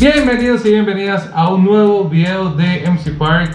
[0.00, 3.54] Bienvenidos y bienvenidas a un nuevo video de MC Park.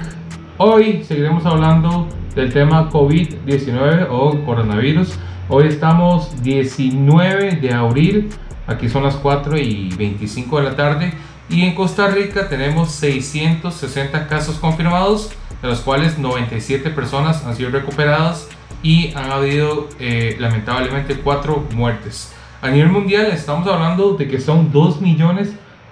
[0.59, 5.17] Hoy seguiremos hablando del tema COVID-19 o coronavirus.
[5.49, 8.29] Hoy estamos 19 de abril,
[8.67, 11.13] aquí son las 4 y 25 de la tarde
[11.49, 15.31] y en Costa Rica tenemos 660 casos confirmados,
[15.63, 18.47] de los cuales 97 personas han sido recuperadas
[18.83, 22.35] y han habido eh, lamentablemente 4 muertes.
[22.61, 24.71] A nivel mundial estamos hablando de que son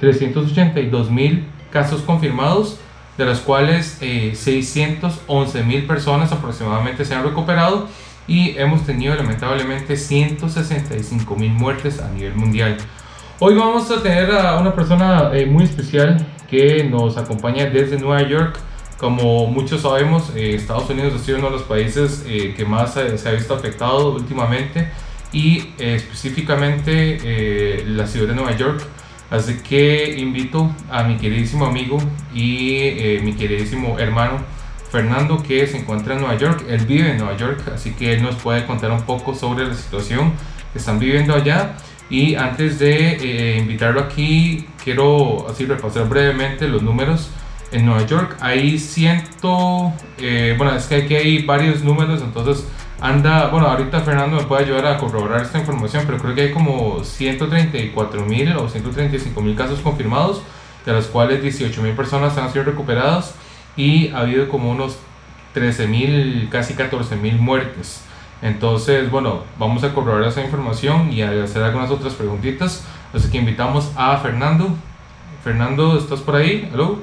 [0.04, 2.80] 2.382.000 casos confirmados,
[3.18, 7.88] de los cuales eh, 611.000 personas aproximadamente se han recuperado
[8.28, 12.78] y hemos tenido lamentablemente 165.000 muertes a nivel mundial.
[13.40, 18.22] Hoy vamos a tener a una persona eh, muy especial que nos acompaña desde Nueva
[18.22, 18.58] York.
[18.98, 22.94] Como muchos sabemos, eh, Estados Unidos ha sido uno de los países eh, que más
[22.94, 24.90] se ha visto afectado últimamente
[25.34, 28.84] y específicamente la ciudad de Nueva York.
[29.34, 31.98] Así que invito a mi queridísimo amigo
[32.34, 34.38] y mi queridísimo hermano
[34.92, 36.66] Fernando que se encuentra en Nueva York.
[36.70, 39.74] Él vive en Nueva York, así que él nos puede contar un poco sobre la
[39.74, 40.34] situación
[40.72, 41.74] que están viviendo allá
[42.12, 47.32] y antes de eh, invitarlo aquí, quiero así repasar brevemente los números.
[47.72, 52.68] En Nueva York hay ciento, eh, bueno, es que aquí hay varios números, entonces
[53.04, 56.52] anda, bueno, ahorita Fernando me puede ayudar a corroborar esta información, pero creo que hay
[56.54, 60.42] como 134 mil o 135 mil casos confirmados,
[60.86, 63.36] de los cuales 18 mil personas han sido recuperadas
[63.76, 64.98] y ha habido como unos
[65.54, 68.02] 13 mil, casi 14 mil muertes.
[68.42, 72.86] Entonces, bueno, vamos a corroborar esa información y a hacer algunas otras preguntitas.
[73.14, 74.70] Así que invitamos a Fernando.
[75.44, 76.70] Fernando, ¿estás por ahí?
[76.74, 77.00] ¿Aló?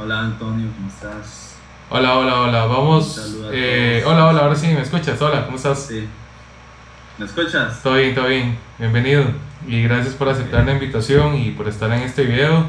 [0.00, 1.53] Hola Antonio, ¿cómo estás?
[1.90, 2.64] Hola, hola, hola.
[2.64, 3.36] Vamos.
[3.52, 5.20] Eh, hola, hola, ahora sí, ¿me escuchas?
[5.20, 5.86] Hola, ¿cómo estás?
[5.86, 6.08] Sí.
[7.18, 7.82] ¿Me escuchas?
[7.82, 8.56] Todo bien, todo bien.
[8.78, 9.24] Bienvenido.
[9.68, 12.68] Y gracias por aceptar la invitación y por estar en este video.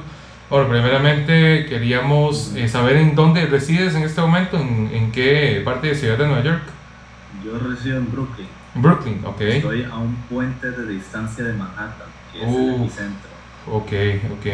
[0.49, 5.87] Bueno, primeramente queríamos eh, saber en dónde resides en este momento, en, en qué parte
[5.87, 6.63] de ciudad de Nueva York.
[7.43, 8.47] Yo resido en Brooklyn.
[8.75, 9.41] Brooklyn, ok.
[9.41, 13.34] Estoy a un puente de distancia de Manhattan, que es el epicentro.
[13.71, 13.91] Ok,
[14.31, 14.45] ok.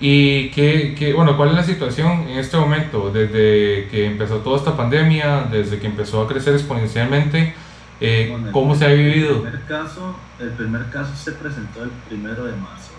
[0.00, 3.10] ¿Y qué, qué, bueno, cuál es la situación en este momento?
[3.12, 7.54] Desde que empezó toda esta pandemia, desde que empezó a crecer exponencialmente,
[8.00, 9.36] eh, ¿cómo se ha vivido?
[9.36, 12.92] El primer, caso, el primer caso se presentó el primero de marzo,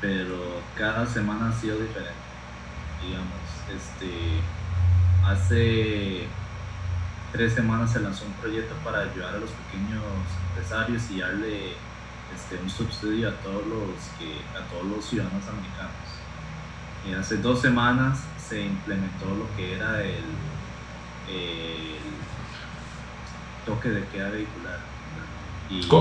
[0.00, 2.12] pero cada semana ha sido diferente.
[3.02, 4.40] Digamos, este,
[5.26, 6.26] hace
[7.32, 10.04] tres semanas se lanzó un proyecto para ayudar a los pequeños
[10.50, 11.72] empresarios y darle
[12.34, 15.92] este, un subsidio a todos los que a todos los ciudadanos americanos.
[17.08, 20.24] Y hace dos semanas se implementó lo que era el,
[23.66, 24.80] toque de queda vehicular.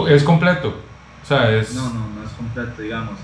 [0.09, 0.75] ¿Es completo?
[1.23, 1.73] O sea, es...
[1.73, 3.17] No, no, no es completo, digamos.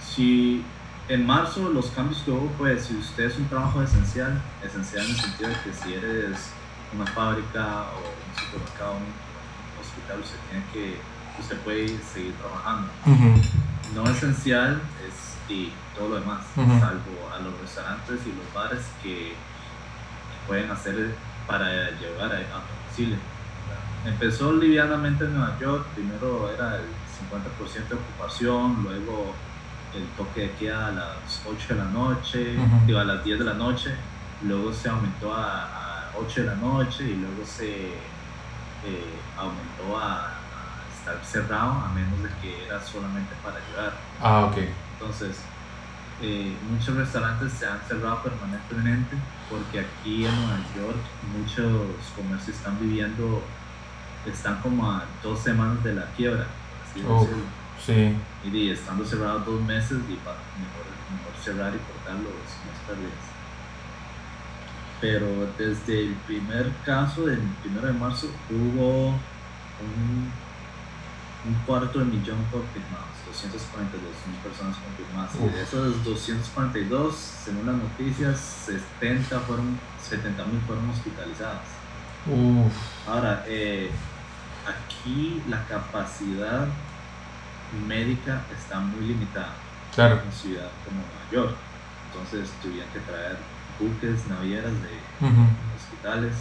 [0.00, 0.64] Si
[1.08, 5.10] en marzo los cambios que hubo, pues si usted es un trabajo esencial, esencial en
[5.10, 6.50] el sentido de que si eres
[6.94, 11.00] una fábrica o un supermercado, un hospital, usted tiene que,
[11.38, 12.88] usted puede seguir trabajando.
[13.94, 19.34] No esencial es y todo lo demás, salvo a los restaurantes y los bares que,
[20.46, 21.14] pueden hacer
[21.46, 23.16] para llevar a, a domicilio.
[24.04, 29.34] Empezó livianamente en Nueva York, primero era el 50% de ocupación, luego
[29.94, 32.56] el toque de queda a las 8 de la noche,
[32.86, 33.94] digo, a las 10 de la noche,
[34.42, 37.94] luego se aumentó a 8 de la noche y luego se
[38.84, 40.33] eh, aumentó a,
[41.04, 43.92] estar cerrado a menos de que era solamente para ayudar.
[44.20, 44.56] Ah, ok.
[44.94, 45.36] Entonces,
[46.22, 49.16] eh, muchos restaurantes se han cerrado permanentemente
[49.50, 50.96] porque aquí en Nueva York
[51.36, 53.42] muchos comercios están viviendo,
[54.24, 56.46] están como a dos semanas de la quiebra,
[56.82, 57.04] así
[57.84, 58.16] Sí.
[58.44, 62.32] Y, estando cerrados dos meses, y para mejor, mejor cerrar y cortar los,
[62.64, 63.34] las pérdidas
[65.00, 65.26] pero
[65.58, 70.32] desde el primer caso del 1 de marzo hubo un,
[71.46, 75.34] un cuarto de millón confirmados, 242 mil personas confirmadas.
[75.36, 81.68] Y de esos 242, según las noticias, 70 fueron, 70 mil fueron hospitalizadas.
[83.06, 83.90] Ahora, eh,
[84.66, 86.66] aquí la capacidad
[87.86, 89.52] médica está muy limitada
[89.94, 90.16] claro.
[90.16, 91.56] en una ciudad como Nueva York.
[92.08, 93.36] Entonces tuvieron que traer
[93.78, 95.28] buques, navieras de
[95.76, 96.34] hospitales,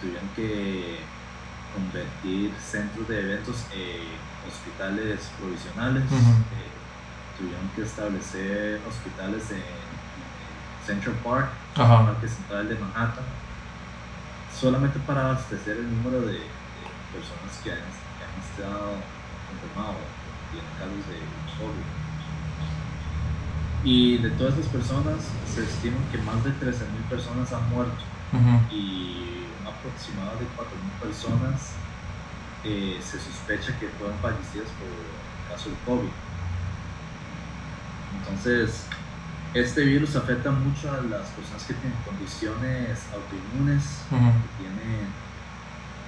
[0.00, 1.00] tuvieron que
[1.74, 4.06] convertir centros de eventos en
[4.48, 6.70] hospitales provisionales, eh,
[7.38, 9.84] tuvieron que establecer hospitales en,
[10.86, 13.24] Central Park, el Parque Central de Manhattan,
[14.54, 16.40] solamente para abastecer el número de,
[17.10, 19.00] personas que han, estado
[19.48, 19.96] confirmados,
[20.50, 21.18] tienen casos de
[21.56, 21.88] COVID.
[23.84, 25.16] Y de todas esas personas,
[25.46, 28.02] se estima que más de 13.000 personas han muerto.
[28.70, 31.72] Y un aproximado de 4.000 personas
[32.64, 36.12] eh, se sospecha que fueron fallecidas por el caso del COVID.
[38.18, 38.86] Entonces,
[39.54, 45.08] este virus afecta mucho a las personas que tienen condiciones autoinmunes, que tienen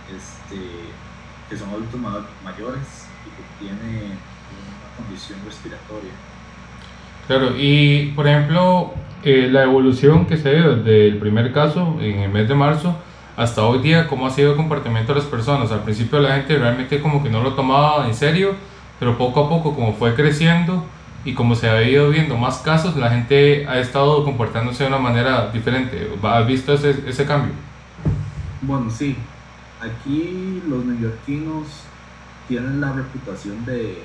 [0.09, 0.91] este,
[1.49, 2.01] que son adultos
[2.45, 6.13] mayores y que tienen una condición respiratoria.
[7.27, 8.95] Claro, y por ejemplo,
[9.25, 12.97] eh, la evolución que se dio desde el primer caso en el mes de marzo
[13.37, 15.71] hasta hoy día, ¿cómo ha sido el comportamiento de las personas?
[15.71, 18.55] Al principio la gente realmente como que no lo tomaba en serio,
[18.99, 20.85] pero poco a poco como fue creciendo
[21.25, 24.99] y como se ha ido viendo más casos, la gente ha estado comportándose de una
[24.99, 26.11] manera diferente.
[26.23, 27.53] ¿Has visto ese, ese cambio?
[28.63, 29.17] Bueno, sí.
[29.81, 31.67] Aquí los neoyorquinos
[32.49, 34.03] tienen la reputación de,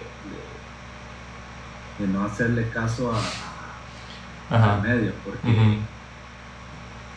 [1.99, 5.77] de, no hacerle caso a, a la media, porque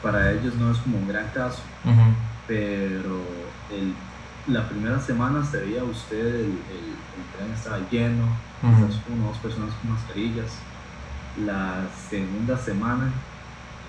[0.04, 1.62] para ellos no es como un gran caso.
[2.46, 3.22] Pero
[3.72, 3.94] el,
[4.46, 6.94] la primera semana se veía usted, el, el,
[7.34, 8.26] tren estaba lleno,
[8.60, 10.58] quizás uno o dos personas con mascarillas.
[11.44, 13.10] La segunda semana,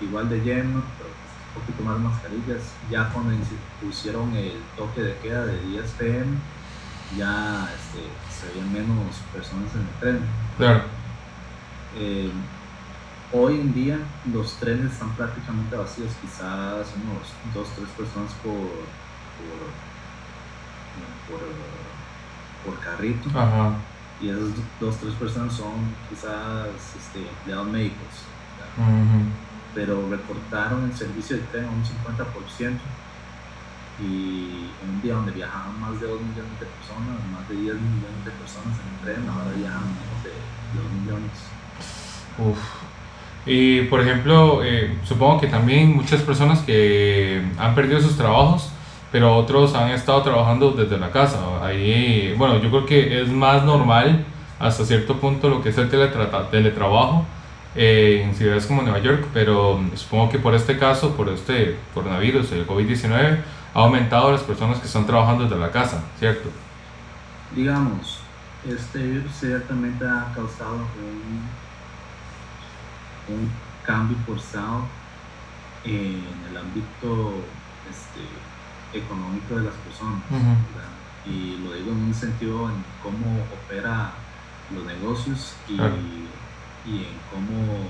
[0.00, 1.10] igual de lleno, pero
[1.54, 2.72] un poquito más mascarillas.
[2.90, 3.36] Ya cuando
[3.80, 6.38] pusieron el toque de queda de 10 pm,
[7.16, 10.20] ya este, se veían menos personas en el tren.
[10.56, 10.82] Claro.
[11.98, 12.32] Eh,
[13.32, 13.98] hoy en día
[14.32, 18.86] los trenes están prácticamente vacíos, quizás unos dos, tres personas por,
[21.28, 21.40] por,
[22.64, 23.28] por, carrito.
[24.20, 24.48] Y esas
[24.80, 28.24] dos, tres personas son quizás este, empleados médicos.
[29.74, 32.78] Pero reportaron el servicio de tren a un 50%.
[33.98, 37.74] Y en un día donde viajaban más de 2 millones de personas, más de 10
[37.76, 40.32] millones de personas en el tren, ahora viajan menos de
[40.76, 41.32] 2 millones.
[42.38, 42.85] Uf.
[43.46, 48.70] Y por ejemplo, eh, supongo que también muchas personas que han perdido sus trabajos,
[49.12, 51.38] pero otros han estado trabajando desde la casa.
[51.62, 54.24] Ahí, bueno, yo creo que es más normal
[54.58, 57.24] hasta cierto punto lo que es el teletrabajo
[57.76, 62.50] eh, en ciudades como Nueva York, pero supongo que por este caso, por este coronavirus,
[62.52, 63.38] el COVID-19,
[63.74, 66.48] ha aumentado las personas que están trabajando desde la casa, ¿cierto?
[67.54, 68.20] Digamos,
[68.66, 71.65] este virus ciertamente ha causado un
[73.28, 73.50] un
[73.84, 74.84] cambio forzado
[75.84, 77.44] en el ámbito
[77.90, 80.22] este, económico de las personas.
[81.24, 84.12] Y lo digo en un sentido en cómo opera
[84.72, 87.88] los negocios y, y en cómo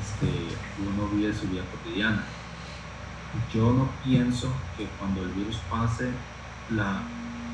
[0.00, 2.24] este, uno vive su vida cotidiana.
[3.52, 6.10] Yo no pienso que cuando el virus pase,
[6.70, 7.02] la,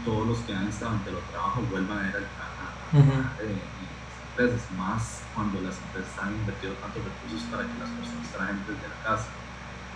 [0.04, 2.44] todos los que han estado ante los trabajos vuelvan a ir al trabajo
[4.36, 8.86] empresas, más cuando las empresas han invertido tantos recursos para que las personas trabajen desde
[8.88, 9.28] la casa.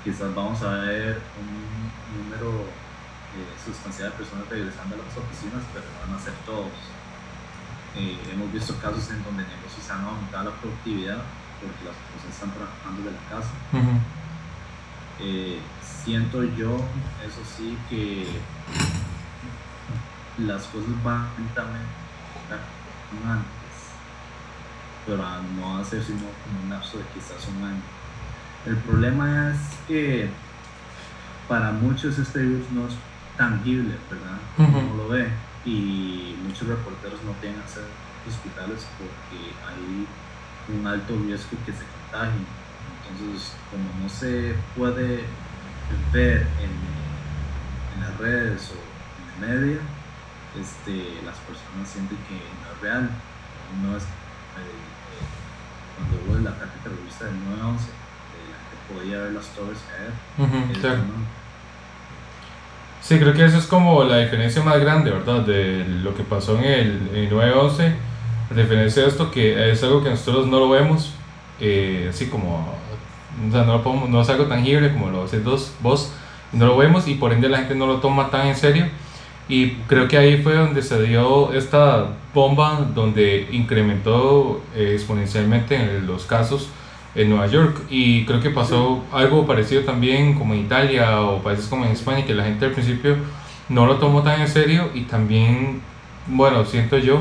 [0.03, 1.55] Quizás vamos a ver un
[2.19, 2.67] número
[3.39, 6.75] eh, sustancial de personas regresando a las oficinas, pero no van a ser todos.
[7.95, 11.23] Eh, hemos visto casos en donde negocios han aumentado la productividad
[11.59, 13.55] porque las personas están trabajando desde la casa.
[15.21, 16.79] Eh, siento yo,
[17.27, 18.41] eso sí, que
[20.39, 21.99] las cosas van lentamente
[25.09, 25.25] pero
[25.57, 27.81] no hace sino como un lapso de quizás un año.
[28.67, 30.29] El problema es que
[31.49, 32.95] para muchos este virus no es
[33.39, 34.39] tangible, ¿verdad?
[34.59, 35.29] No lo ve
[35.65, 40.07] y muchos reporteros no tienen acceso a hospitales porque hay
[40.77, 42.45] un alto riesgo que se contagien.
[43.09, 45.25] Entonces, como no se puede
[46.13, 46.75] ver en,
[47.95, 49.81] en las redes o en el medio,
[50.61, 53.11] este, las personas sienten que no es real,
[53.83, 54.05] no es
[55.97, 57.79] cuando hubo la ataque terrorista del 9-11,
[58.69, 60.99] que podía ver las torres caer.
[63.01, 65.41] Sí, creo que eso es como la diferencia más grande, ¿verdad?
[65.43, 67.95] De lo que pasó en el, 9-11.
[68.51, 71.13] A diferencia de esto, que es algo que nosotros no lo vemos,
[71.61, 72.75] eh, así como,
[73.47, 76.13] o sea, no, lo podemos, no es algo tangible como lo haces vos,
[76.53, 78.89] no lo vemos y por ende la gente no lo toma tan en serio
[79.49, 86.27] y creo que ahí fue donde se dio esta bomba, donde incrementó eh, exponencialmente los
[86.27, 86.69] casos
[87.15, 87.81] en Nueva York.
[87.89, 92.27] Y creo que pasó algo parecido también como en Italia o países como en España,
[92.27, 93.17] que la gente al principio
[93.71, 95.81] no lo tomó tan en serio y también,
[96.27, 97.21] bueno, siento yo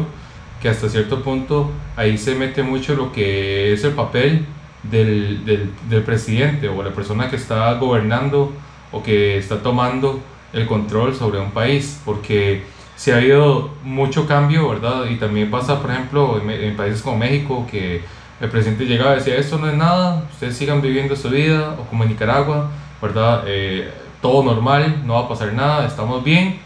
[0.62, 4.46] que hasta cierto punto ahí se mete mucho lo que es el papel
[4.84, 8.52] del, del, del presidente o la persona que está gobernando
[8.92, 10.22] o que está tomando
[10.54, 12.64] el control sobre un país, porque
[12.96, 15.06] si ha habido mucho cambio, ¿verdad?
[15.06, 18.04] Y también pasa, por ejemplo, en, países como México, que
[18.40, 21.84] el presidente llegaba y decía, esto no es nada, ustedes sigan viviendo su vida, o
[21.84, 23.44] como en Nicaragua, ¿verdad?
[23.46, 26.60] Eh, todo normal, no va a pasar nada, estamos bien,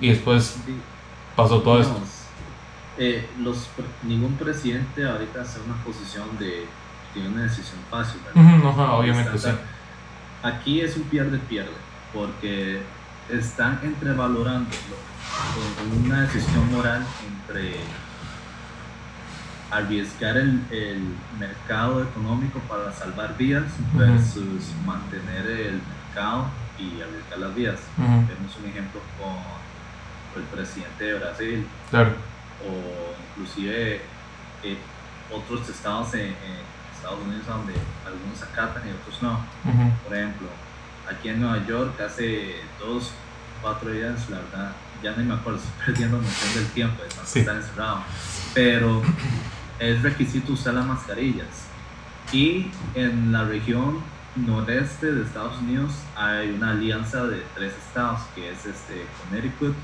[0.00, 0.58] y después
[1.36, 1.96] pasó todo esto.
[2.96, 3.68] Eh, los,
[4.04, 6.64] ningún presidente ahorita hace una posición de,
[7.12, 8.98] tiene una decisión fácil, ¿verdad?
[8.98, 9.48] obviamente sí.
[10.42, 11.72] Aquí es un pierde-pierde,
[12.12, 12.80] porque
[13.28, 14.70] están entrevalorando
[16.04, 17.76] una decisión moral entre
[19.70, 21.02] arriesgar el, el,
[21.38, 23.64] mercado económico para salvar vías
[23.94, 26.46] versus mantener el mercado
[26.78, 27.80] y arriesgar las vías.
[27.96, 34.00] Tenemos un ejemplo con el presidente de Brasil o inclusive
[34.62, 34.78] eh,
[35.32, 36.34] otros estados en,
[36.94, 37.74] Estados Unidos donde
[38.06, 39.38] algunos acatan y otros no.
[40.04, 40.48] Por ejemplo,
[41.10, 43.12] aquí en Nueva York hace dos,
[43.60, 47.40] cuatro días, la verdad, ya no me acuerdo, estoy perdiendo noción del tiempo, de sí.
[47.40, 47.98] estar encerrado.
[48.54, 49.02] Pero
[49.78, 51.68] es requisito usar las mascarillas.
[52.32, 54.00] Y en la región
[54.36, 59.74] noreste de Estados Unidos hay una alianza de tres estados, que es este, Connecticut,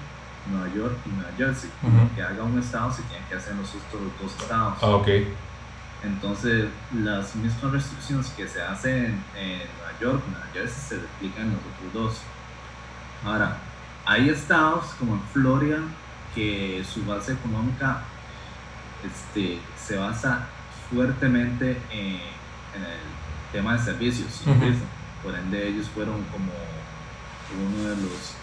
[0.51, 1.71] Nueva York y Nueva Jersey.
[2.15, 4.79] Que haga un estado se tiene que hacer los otros dos estados.
[4.81, 5.33] Ah, okay.
[6.03, 9.61] Entonces, las mismas restricciones que se hacen en
[10.01, 12.23] York, Nueva Jersey, se replican en los otros dos.
[13.25, 13.59] Ahora,
[14.07, 15.79] hay estados como en Florida
[16.35, 18.03] que su base económica
[19.05, 20.47] este, se basa
[20.93, 22.17] fuertemente en,
[22.75, 24.43] el tema de servicios.
[25.23, 26.53] Por ende, ellos fueron como
[27.59, 28.37] uno de los.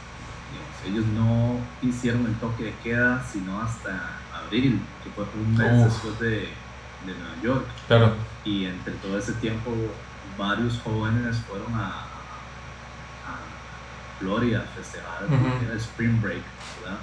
[0.86, 6.20] ellos no hicieron el toque de queda sino hasta abril, que fue un mes después
[6.20, 7.66] de, de, Nueva York.
[7.88, 8.16] Claro.
[8.44, 9.72] Y entre todo ese tiempo,
[10.38, 12.08] varios jóvenes fueron a, a
[14.20, 15.24] Florida a festejar
[15.72, 16.44] el Spring Break,
[16.82, 17.00] ¿verdad?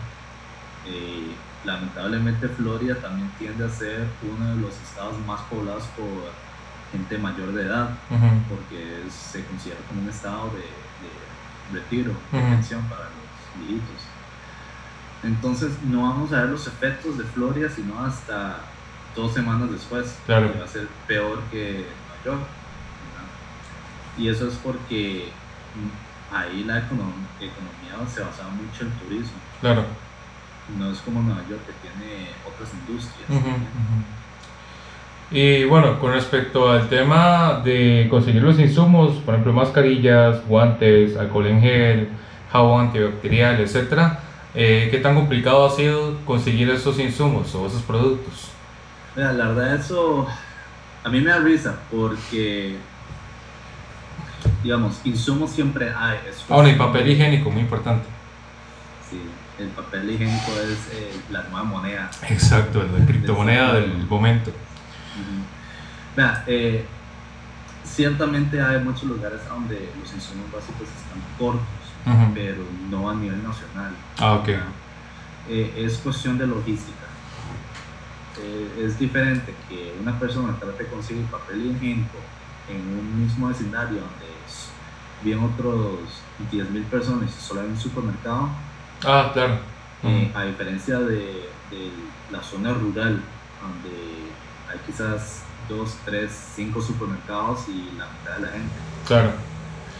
[0.86, 6.32] Eh, lamentablemente Florida también tiende a ser uno de los estados más poblados por
[6.92, 7.90] gente mayor de edad,
[8.48, 14.06] porque se considera como un estado de, retiro, de pensión para los viejitos.
[15.22, 18.58] Entonces no vamos a ver los efectos de Florida sino hasta
[19.16, 20.52] dos semanas después, claro.
[20.52, 21.86] que va a ser peor que
[22.24, 22.48] Nueva York.
[24.16, 25.28] Y eso es porque
[26.32, 29.38] ahí la economía, economía se basaba mucho en el turismo.
[29.60, 29.84] Claro
[30.78, 33.28] no es como Nueva York que tiene otras industrias.
[35.30, 41.46] Y bueno, con respecto al tema de conseguir los insumos, por ejemplo, mascarillas, guantes, alcohol
[41.46, 42.08] en gel,
[42.52, 44.18] jabón antibacterial, etc.,
[44.56, 48.50] eh, ¿qué tan complicado ha sido conseguir esos insumos o esos productos?
[49.16, 50.28] Mira, la verdad, eso
[51.02, 52.76] a mí me da risa porque,
[54.64, 56.18] digamos, insumos siempre hay.
[56.48, 58.06] Ah, bueno, y papel higiénico, muy importante.
[59.08, 59.20] Sí,
[59.58, 62.10] el papel higiénico es eh, la nueva moneda.
[62.28, 64.50] Exacto, la criptomoneda del momento.
[66.46, 66.84] Eh,
[67.84, 71.66] ciertamente hay muchos lugares donde los insumos básicos están cortos,
[72.32, 73.92] pero no a nivel nacional.
[74.18, 74.48] Ah, ok.
[75.50, 77.04] Eh, es cuestión de logística.
[78.80, 82.18] es diferente que una persona trate de conseguir papel higiénico
[82.68, 84.33] en un mismo vecindario donde
[85.24, 85.98] viven otros
[86.52, 88.50] 10.000 personas solo hay un supermercado
[89.06, 89.58] Ah, claro.
[90.02, 91.48] Eh, a diferencia de,
[92.30, 93.20] la zona rural,
[93.60, 94.32] donde
[94.70, 98.74] hay quizás dos, tres, cinco supermercados y la mitad de la gente.
[99.06, 99.32] Claro.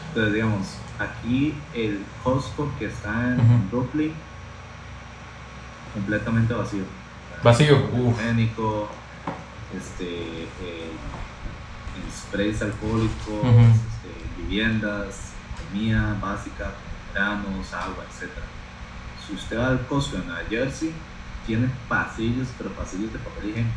[0.08, 4.12] Entonces, digamos, aquí el Costco que está en Brooklyn,
[5.92, 6.84] completamente vacío.
[7.42, 8.88] Vacío, Higiénico,
[9.76, 10.92] este, eh,
[12.10, 13.44] sprays alcohólicos,
[14.46, 16.72] viviendas, comida básica,
[17.12, 18.54] granos, agua, etcétera
[19.26, 20.92] si usted va al Costco en Nueva Jersey,
[21.46, 23.74] tiene pasillos, pero pasillos de papel higiénico.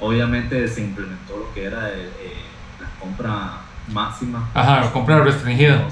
[0.00, 2.10] Obviamente se implementó lo que era eh,
[2.80, 3.60] la compra
[3.92, 4.48] máxima.
[4.54, 5.86] Ajá, compra restringida.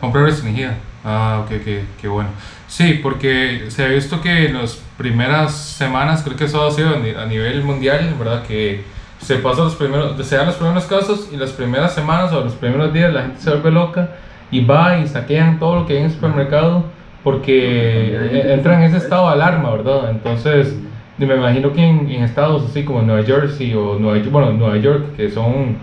[0.00, 0.76] Compra restringida.
[1.04, 2.30] Ah, ok, ok, qué bueno.
[2.66, 6.94] Sí, porque se ha visto que en las primeras semanas, creo que eso ha sido
[6.94, 8.44] a nivel mundial, ¿verdad?
[8.46, 8.84] Que
[9.20, 12.54] se pasa los primeros, se dan los primeros casos y las primeras semanas o los
[12.54, 14.10] primeros días la gente se vuelve loca
[14.50, 16.84] y va y saquean todo lo que hay en el supermercado
[17.24, 20.10] porque entran en ese estado de alarma, ¿verdad?
[20.10, 20.76] Entonces,
[21.18, 25.28] me imagino que en, estados así como Nueva Jersey o Nueva, bueno, Nueva York, que
[25.30, 25.76] son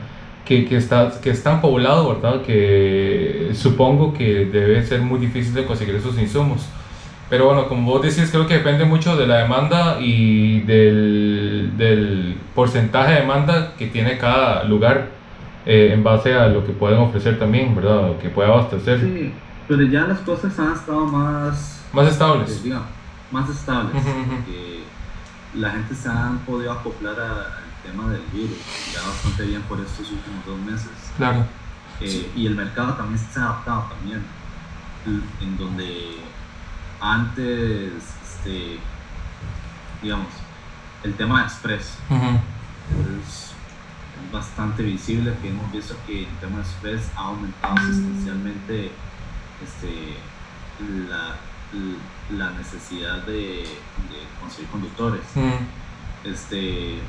[0.46, 2.42] que, que, está, que están poblados, ¿verdad?
[2.42, 6.68] Que supongo que debe ser muy difícil de conseguir esos insumos.
[7.30, 11.35] Pero bueno, como vos decís, creo que depende mucho de la demanda y del,
[11.78, 15.10] del porcentaje de demanda que tiene cada lugar
[15.66, 18.08] eh, en base a lo que pueden ofrecer también, ¿verdad?
[18.08, 19.00] Lo que puede abastecer.
[19.00, 19.34] Sí,
[19.68, 21.84] pero ya las cosas han estado más...
[21.92, 22.52] Más estables.
[22.52, 22.88] Eh, digamos,
[23.32, 24.04] más estables.
[24.46, 24.84] que
[25.56, 27.48] la gente se ha podido acoplar al
[27.84, 28.58] tema del virus,
[28.94, 30.92] ya bastante bien por estos últimos dos meses.
[31.18, 31.46] Claro.
[32.02, 34.22] Eh, y el mercado también se ha adaptado también,
[35.42, 36.18] en donde
[37.00, 37.94] antes,
[38.24, 38.80] este,
[40.02, 40.28] digamos,
[41.06, 41.98] el tema de Express
[43.24, 43.54] es
[44.32, 48.92] bastante visible, que hemos visto que el tema de Express ha aumentado sustancialmente
[49.64, 50.18] este,
[51.08, 51.36] la,
[52.36, 53.64] la necesidad de,
[54.42, 55.22] conseguir conductores.
[56.24, 57.00] Este,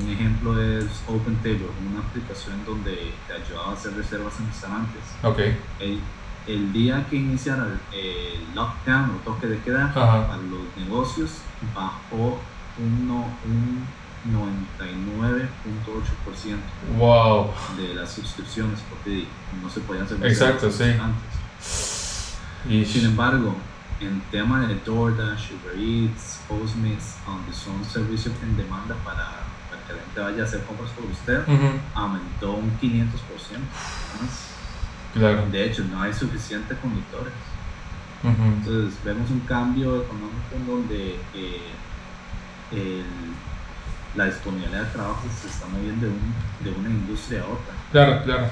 [0.00, 5.02] un ejemplo es OpenTable, una aplicación donde te ayudaba a hacer reservas en restaurantes.
[5.22, 5.58] Okay.
[5.80, 6.00] El,
[6.46, 11.42] el día que iniciara el, lockdown o toque de queda para los negocios
[11.74, 12.38] bajó
[12.78, 13.86] un, un
[14.30, 17.50] 99.8% wow.
[17.76, 19.26] de las suscripciones porque
[19.62, 20.84] no se podían hacer Exacto, sí.
[20.84, 22.36] antes.
[22.68, 23.56] Y Sin embargo,
[24.00, 29.92] en tema de DoorDash, Uber Eats, Postmates, donde son servicios en demanda para, para que
[29.94, 31.42] la gente vaya a hacer compras por usted,
[31.94, 33.08] aumentó un 500%.
[35.14, 35.46] Claro.
[35.50, 37.32] De hecho, no hay suficientes conductores.
[38.22, 41.72] Entonces, vemos un cambio económico en donde eh,
[42.72, 43.04] el,
[44.14, 47.74] la disponibilidad de trabajo se está moviendo de, un, de una industria a otra.
[47.90, 48.46] Claro, claro.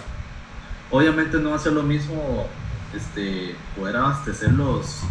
[0.90, 2.46] Obviamente no va a ser lo mismo
[2.94, 5.02] este, poder abastecer los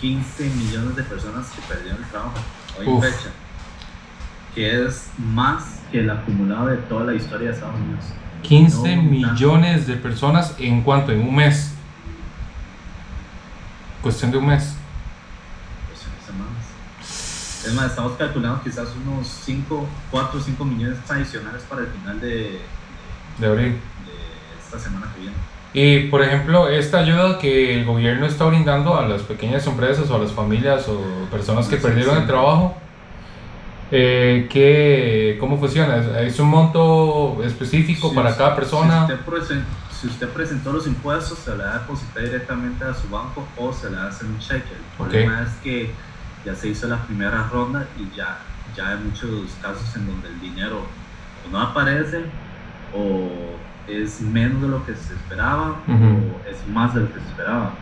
[0.00, 2.34] 15 millones de personas que perdieron el trabajo
[2.78, 3.30] hoy en fecha,
[4.54, 8.04] que es más que el acumulado de toda la historia de Estados Unidos.
[8.42, 11.74] 15 millones de personas en cuanto, en un mes.
[14.02, 14.79] Cuestión de un mes.
[17.64, 22.20] Es más, estamos calculando quizás unos 5, 4 o 5 millones adicionales para el final
[22.20, 22.60] de,
[23.38, 23.72] de abril.
[24.06, 25.36] De esta semana que viene.
[25.72, 30.16] Y por ejemplo, esta ayuda que el gobierno está brindando a las pequeñas empresas o
[30.16, 31.00] a las familias o
[31.30, 32.76] personas que perdieron el trabajo,
[33.92, 36.20] eh, ¿qué, ¿cómo funciona?
[36.20, 39.06] ¿Es un monto específico para cada persona?
[40.00, 43.98] Si usted, presentó los impuestos, se le deposita directamente a su banco o se le
[43.98, 44.72] hace un cheque.
[44.72, 45.90] El problema es que
[46.44, 48.38] ya se hizo la primera ronda y ya,
[48.76, 50.86] ya hay muchos casos en donde el dinero
[51.50, 52.24] no aparece
[52.94, 53.30] o
[53.86, 57.72] es menos de lo que se esperaba o es más de lo que se esperaba.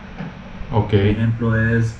[0.71, 1.11] Okay.
[1.11, 1.95] Un ejemplo es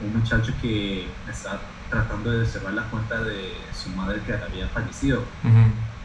[0.00, 1.60] un muchacho que está
[1.90, 5.22] tratando de cerrar la cuenta de su madre que había fallecido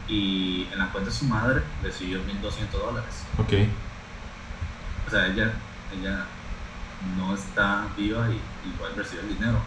[0.08, 3.24] y en la cuenta de su madre recibió 1.200 dólares.
[3.38, 3.70] Okay.
[5.06, 5.52] O sea, ella,
[5.92, 6.24] ella
[7.16, 8.40] no está viva y
[8.74, 9.58] igual recibe el dinero.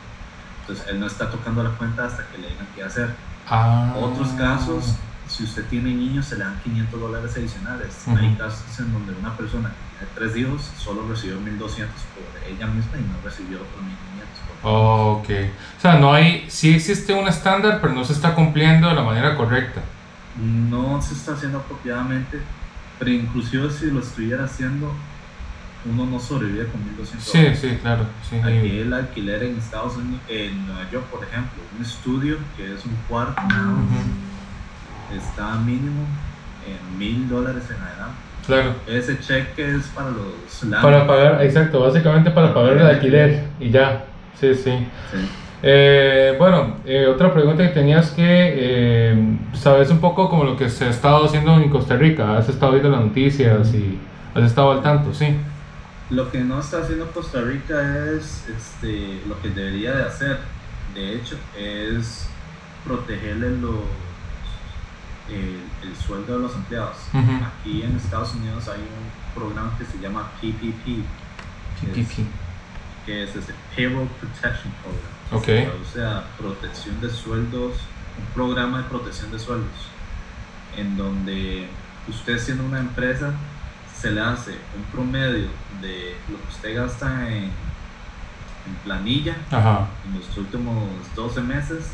[0.61, 3.15] Entonces él no está tocando la cuenta hasta que le digan qué hacer.
[3.49, 3.93] Ah.
[3.97, 4.95] Otros casos
[5.27, 8.07] si usted tiene niños, se le dan 500 dólares adicionales.
[8.07, 12.67] Hay casos en donde una persona que tiene tres hijos solo recibió 1200 por ella
[12.67, 14.27] misma y no recibió otros 1500.
[14.63, 15.29] Oh, ok.
[15.77, 19.03] O sea, no hay, sí existe un estándar, pero no se está cumpliendo de la
[19.03, 19.81] manera correcta.
[20.37, 22.39] No se está haciendo apropiadamente,
[22.97, 24.91] pero inclusive si lo estuviera haciendo,
[25.85, 28.05] uno no sobrevive con 1200 Sí, sí, claro.
[28.27, 32.73] Sí, Aquí el alquiler en Estados Unidos, en Nueva York, por ejemplo, un estudio que
[32.73, 33.41] es un cuarto
[35.15, 36.05] está mínimo
[36.65, 38.17] en mil dólares en adelante.
[38.45, 38.75] Claro.
[38.87, 40.81] Ese cheque es para los...
[40.81, 44.05] Para pagar, exacto, básicamente para, pagar el alquiler y ya.
[44.39, 44.71] Sí, sí.
[45.63, 50.69] Eh, bueno, eh, otra pregunta que tenías que eh, sabes un poco como lo que
[50.69, 53.97] se ha estado haciendo en Costa Rica, has estado viendo las noticias y
[54.35, 55.35] has estado al tanto, sí.
[56.09, 60.39] Lo que no está haciendo Costa Rica es este, lo que debería de hacer,
[60.93, 62.27] de hecho, es
[62.85, 63.75] protegerle los
[65.29, 66.97] el, sueldo de los empleados.
[67.13, 71.03] Aquí en Estados Unidos hay un programa que se llama PPP.
[71.81, 72.25] PPP.
[73.05, 75.41] Que es, este Payroll Protection Program.
[75.41, 75.69] Okay.
[75.81, 77.73] O sea, protección de sueldos,
[78.17, 79.89] un programa de protección de sueldos,
[80.77, 81.67] en donde
[82.07, 83.33] usted siendo una empresa
[83.99, 85.47] se le hace un promedio
[85.81, 89.35] de lo que usted gasta en, en planilla
[90.05, 90.75] en los últimos
[91.15, 91.91] 12 meses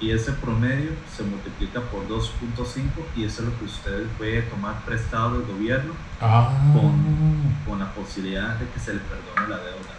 [0.00, 2.82] y ese promedio se multiplica por 2.5
[3.16, 6.50] y eso es lo que usted puede tomar prestado del gobierno ah.
[6.72, 6.94] con,
[7.66, 9.98] con, la posibilidad de que se le perdone la deuda.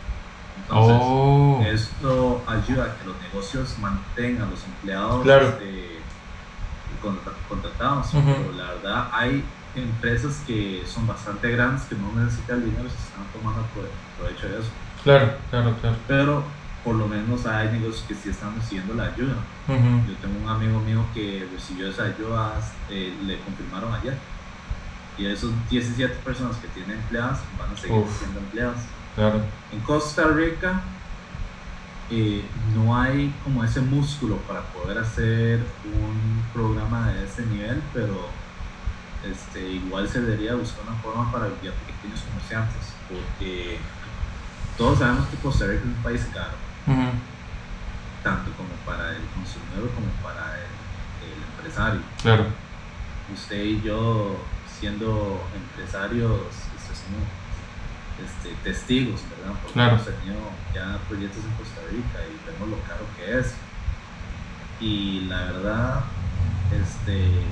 [0.61, 1.61] Entonces, oh.
[1.65, 5.99] esto ayuda a que los negocios mantengan a los empleados este,
[7.47, 9.43] contratados, pero la verdad hay
[9.75, 13.65] empresas que son bastante grandes que no necesitan dinero se están tomando
[14.17, 14.69] provecho de eso.
[15.03, 15.95] Claro, claro, claro.
[16.07, 16.43] Pero
[16.83, 19.35] por lo menos hay negocios que sí están recibiendo la ayuda.
[19.67, 22.53] Yo tengo un amigo mío que recibió esa ayuda,
[22.89, 24.17] eh, le confirmaron ayer.
[25.17, 28.85] Y esos 17 personas que tienen empleadas van a seguir siendo empleadas.
[29.15, 29.41] Claro.
[29.71, 30.81] En Costa Rica,
[32.09, 38.29] eh, no hay como ese músculo para poder hacer un programa de ese nivel, pero
[39.23, 43.77] este, igual se debería buscar una forma para guiar pequeños comerciantes, porque
[44.77, 46.55] todos sabemos que Costa Rica es un país caro,
[48.23, 50.69] tanto como para el consumidor como para el,
[51.59, 52.01] empresario.
[52.21, 52.45] Claro.
[53.33, 54.37] Usted y yo,
[54.79, 56.39] siendo empresarios,
[56.77, 57.27] este, somos
[58.23, 59.59] este, testigos, ¿verdad?
[59.61, 60.39] Porque hemos tenido
[60.73, 63.53] ya proyectos en Costa Rica y vemos lo caro que es.
[64.79, 66.03] Y la verdad,
[66.71, 67.43] este,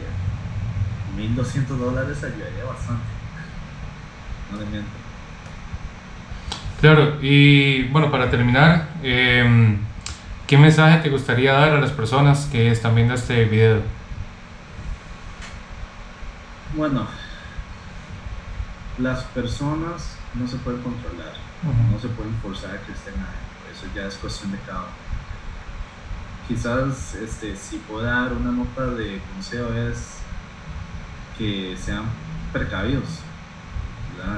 [1.15, 3.05] 1.200 dólares ayudaría bastante.
[4.51, 4.89] No le miento.
[6.79, 9.79] Claro, y bueno, para terminar, em,
[10.45, 13.81] ¿qué mensaje te gustaría dar a las personas que están viendo este video?
[16.75, 17.07] Bueno,
[18.99, 21.33] las personas no se pueden controlar,
[21.91, 25.07] no se pueden forzar a que estén ahí, eso ya es cuestión de cada uno.
[26.47, 30.19] Quizás este, si puedo dar una nota de consejo es
[31.37, 32.05] que sean
[32.51, 33.21] precavidos,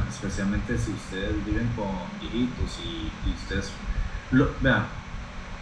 [0.09, 3.71] especialmente si ustedes viven con viejitos y, ustedes,
[4.31, 4.85] lo, vean,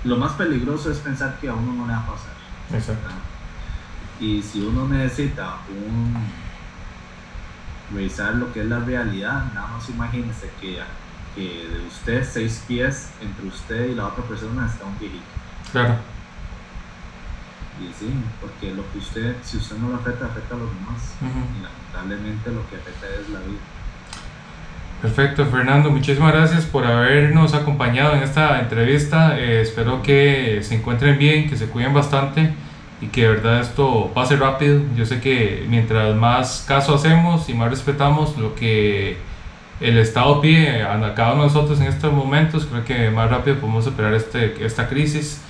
[0.04, 2.34] lo más peligroso es pensar que a uno no le va a pasar.
[2.74, 3.10] Exacto.
[4.20, 6.16] Y si uno necesita un
[7.94, 10.80] revisar lo que es la realidad, nada más imagínense que,
[11.36, 15.24] que de usted seis pies entre usted y la otra persona está un viejito.
[15.72, 15.98] Claro.
[17.80, 18.12] Y sí,
[18.42, 21.16] porque lo que usted, si usted no lo afecta, afecta a los demás.
[21.22, 23.60] Y lamentablemente lo que afecta es la vida.
[25.02, 29.38] Perfecto, Fernando, muchísimas gracias por habernos acompañado en esta entrevista.
[29.40, 32.52] Eh, espero que se encuentren bien, que se cuiden bastante
[33.00, 34.82] y que de verdad esto pase rápido.
[34.96, 39.18] Yo sé que mientras más caso hacemos y más respetamos lo que
[39.80, 43.58] el Estado pide a cada uno de nosotros en estos momentos, creo que más rápido
[43.58, 45.44] podemos superar este, esta crisis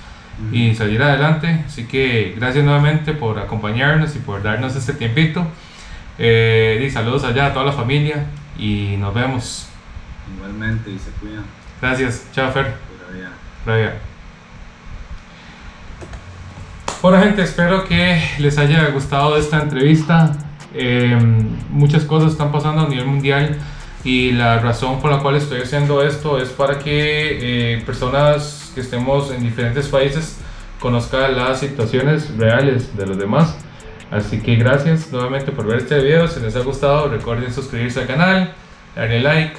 [0.52, 1.64] y salir adelante.
[1.66, 5.46] Así que gracias nuevamente por acompañarnos y por darnos este tiempito.
[6.18, 8.26] Eh, y saludos allá a toda la familia
[8.58, 9.68] y nos vemos.
[10.36, 11.44] Igualmente y se cuidan.
[11.80, 12.74] Gracias, chao Fer.
[13.64, 13.88] Pura
[17.02, 20.32] Bueno gente, espero que les haya gustado esta entrevista.
[20.74, 23.56] Em, muchas cosas están pasando a nivel mundial
[24.04, 28.84] y la razón por la cual estoy haciendo esto es para que eh, personas que
[28.84, 30.36] estemos en diferentes países
[30.78, 33.56] conozcan las situaciones reales de los demás
[34.10, 36.26] Así que gracias nuevamente por ver este video.
[36.28, 38.54] Si les ha gustado, recuerden suscribirse al canal,
[38.96, 39.56] darle like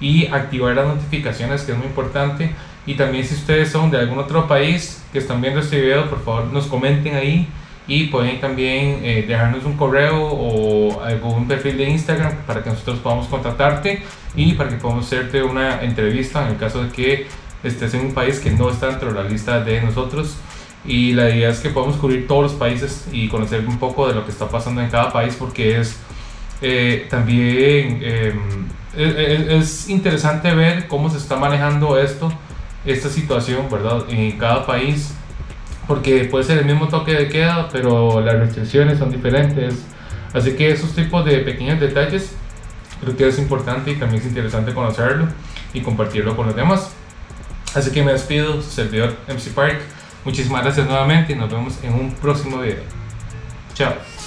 [0.00, 2.52] y activar las notificaciones, que es muy importante.
[2.86, 6.22] Y también si ustedes son de algún otro país que están viendo este video, por
[6.22, 7.48] favor nos comenten ahí
[7.88, 12.98] y pueden también eh, dejarnos un correo o algún perfil de Instagram para que nosotros
[13.00, 14.02] podamos contactarte
[14.36, 17.26] y para que podamos hacerte una entrevista en el caso de que
[17.62, 20.36] estés en un país que no está dentro de la lista de nosotros
[20.84, 24.14] y la idea es que podamos cubrir todos los países y conocer un poco de
[24.14, 25.96] lo que está pasando en cada país porque es
[26.60, 28.66] eh, también em,
[28.96, 32.32] e, e, es, interesante ver cómo se está manejando esto,
[32.84, 34.04] esta situación, ¿verdad?
[34.08, 35.14] En cada país
[35.88, 39.74] porque puede ser el mismo toque de queda, pero las restricciones son diferentes.
[40.34, 42.36] Así que esos tipos de pequeños detalles
[43.00, 45.26] creo que es importante y también es interesante conocerlo
[45.72, 46.92] y compartirlo con los demás.
[47.74, 49.80] Así que me despido, servidor MC Park.
[50.24, 52.82] Muchísimas gracias nuevamente y nos vemos en un próximo video.
[53.74, 54.17] Chao.